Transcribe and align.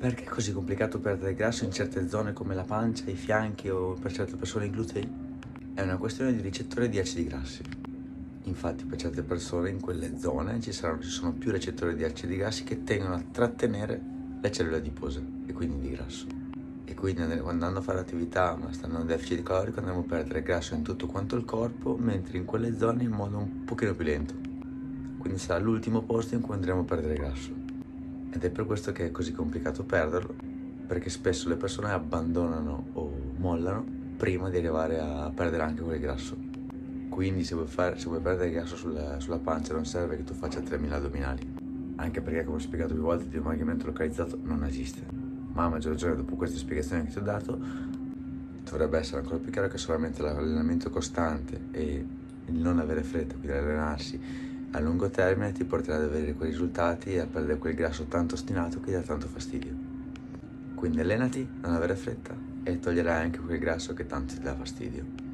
Perché 0.00 0.24
è 0.24 0.28
così 0.28 0.54
complicato 0.54 0.98
perdere 0.98 1.34
grasso 1.34 1.64
in 1.64 1.72
certe 1.72 2.08
zone 2.08 2.32
come 2.32 2.54
la 2.54 2.64
pancia, 2.64 3.10
i 3.10 3.16
fianchi 3.16 3.68
o 3.68 3.92
per 4.00 4.10
certe 4.10 4.34
persone 4.34 4.64
i 4.64 4.70
glutei? 4.70 5.06
È 5.74 5.82
una 5.82 5.98
questione 5.98 6.34
di 6.34 6.40
ricettore 6.40 6.88
di 6.88 6.98
acidi 6.98 7.24
grassi. 7.24 7.62
Infatti 8.44 8.86
per 8.86 8.96
certe 8.96 9.22
persone 9.22 9.68
in 9.68 9.78
quelle 9.78 10.18
zone 10.18 10.58
ci, 10.62 10.72
saranno, 10.72 11.02
ci 11.02 11.10
sono 11.10 11.34
più 11.34 11.50
recettori 11.50 11.94
di 11.94 12.04
acidi 12.04 12.36
grassi 12.36 12.64
che 12.64 12.82
tendono 12.82 13.16
a 13.16 13.22
trattenere 13.30 14.00
le 14.40 14.50
cellule 14.50 14.78
adipose 14.78 15.22
e 15.44 15.52
quindi 15.52 15.86
di 15.86 15.94
grasso. 15.94 16.24
E 16.86 16.94
quindi 16.94 17.20
andando 17.20 17.80
a 17.80 17.82
fare 17.82 17.98
attività 17.98 18.56
ma 18.56 18.72
stando 18.72 19.00
in 19.00 19.06
deficit 19.06 19.42
calorico 19.42 19.80
andremo 19.80 20.00
a 20.00 20.04
perdere 20.04 20.42
grasso 20.42 20.74
in 20.74 20.82
tutto 20.82 21.08
quanto 21.08 21.36
il 21.36 21.44
corpo, 21.44 21.94
mentre 21.98 22.38
in 22.38 22.46
quelle 22.46 22.74
zone 22.74 23.02
in 23.02 23.10
modo 23.10 23.36
un 23.36 23.64
pochino 23.64 23.94
più 23.94 24.06
lento. 24.06 24.32
Quindi 25.18 25.38
sarà 25.38 25.62
l'ultimo 25.62 26.00
posto 26.00 26.34
in 26.34 26.40
cui 26.40 26.54
andremo 26.54 26.80
a 26.80 26.84
perdere 26.84 27.14
grasso. 27.16 27.68
Ed 28.32 28.44
è 28.44 28.50
per 28.50 28.64
questo 28.64 28.92
che 28.92 29.06
è 29.06 29.10
così 29.10 29.32
complicato 29.32 29.84
perderlo, 29.84 30.34
perché 30.86 31.10
spesso 31.10 31.48
le 31.48 31.56
persone 31.56 31.90
abbandonano 31.90 32.86
o 32.92 33.12
mollano 33.36 33.84
prima 34.16 34.48
di 34.48 34.58
arrivare 34.58 34.98
a 34.98 35.30
perdere 35.34 35.62
anche 35.62 35.82
quel 35.82 35.98
grasso. 35.98 36.36
Quindi 37.08 37.42
se 37.42 37.54
vuoi, 37.54 37.66
fare, 37.66 37.98
se 37.98 38.06
vuoi 38.06 38.20
perdere 38.20 38.50
grasso 38.50 38.76
sulla, 38.76 39.18
sulla, 39.18 39.38
pancia 39.38 39.72
non 39.72 39.84
serve 39.84 40.16
che 40.16 40.24
tu 40.24 40.34
faccia 40.34 40.60
3000 40.60 40.96
addominali, 40.96 41.54
anche 41.96 42.20
perché 42.20 42.44
come 42.44 42.56
ho 42.56 42.60
spiegato 42.60 42.94
più 42.94 43.02
volte 43.02 43.24
il 43.24 43.30
dimagrimento 43.30 43.86
localizzato 43.86 44.38
non 44.42 44.64
esiste. 44.64 45.02
Ma 45.52 45.64
a 45.64 45.68
maggior 45.68 45.92
ragione 45.92 46.16
dopo 46.16 46.36
queste 46.36 46.58
spiegazioni 46.58 47.04
che 47.04 47.10
ti 47.10 47.18
ho 47.18 47.22
dato 47.22 47.58
dovrebbe 48.62 48.98
essere 48.98 49.18
ancora 49.18 49.38
più 49.38 49.50
chiaro 49.50 49.68
che 49.68 49.78
solamente 49.78 50.22
l'allenamento 50.22 50.90
costante 50.90 51.60
e 51.72 52.04
il 52.46 52.54
non 52.54 52.78
avere 52.78 53.02
fretta, 53.02 53.34
quindi 53.34 53.56
allenarsi 53.56 54.20
a 54.72 54.80
lungo 54.80 55.10
termine 55.10 55.52
ti 55.52 55.64
porterà 55.64 55.96
ad 55.96 56.04
avere 56.04 56.34
quei 56.34 56.50
risultati 56.50 57.14
e 57.14 57.18
a 57.20 57.26
perdere 57.26 57.58
quel 57.58 57.74
grasso 57.74 58.04
tanto 58.04 58.34
ostinato 58.34 58.80
che 58.80 58.92
dà 58.92 59.00
tanto 59.00 59.26
fastidio. 59.26 59.74
Quindi 60.74 61.00
allenati, 61.00 61.46
non 61.62 61.74
avere 61.74 61.96
fretta 61.96 62.34
e 62.62 62.78
toglierai 62.78 63.24
anche 63.24 63.40
quel 63.40 63.58
grasso 63.58 63.94
che 63.94 64.06
tanto 64.06 64.34
ti 64.34 64.40
dà 64.40 64.54
fastidio. 64.54 65.29